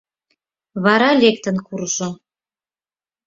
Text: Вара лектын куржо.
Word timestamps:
Вара 0.83 1.09
лектын 1.21 1.57
куржо. 1.67 2.09